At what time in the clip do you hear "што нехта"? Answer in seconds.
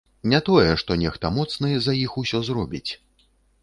0.83-1.33